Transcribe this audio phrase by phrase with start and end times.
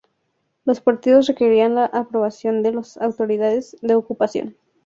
[0.65, 4.55] Los partidos requerían la aprobación de las autoridades de ocupación.